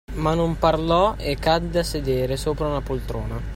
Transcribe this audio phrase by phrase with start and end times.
[0.15, 3.39] Ma non parlò e cadde a sedere sopra una poltrona.